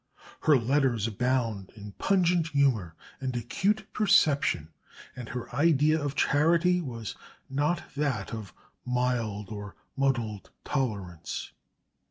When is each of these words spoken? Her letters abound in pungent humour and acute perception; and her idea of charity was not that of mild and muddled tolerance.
Her 0.39 0.57
letters 0.57 1.05
abound 1.05 1.71
in 1.75 1.91
pungent 1.91 2.47
humour 2.47 2.95
and 3.19 3.35
acute 3.35 3.85
perception; 3.93 4.69
and 5.15 5.29
her 5.29 5.55
idea 5.55 6.01
of 6.03 6.15
charity 6.15 6.81
was 6.81 7.15
not 7.51 7.83
that 7.95 8.33
of 8.33 8.51
mild 8.83 9.49
and 9.51 9.73
muddled 9.95 10.49
tolerance. 10.63 11.51